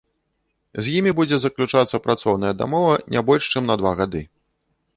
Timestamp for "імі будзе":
1.01-1.37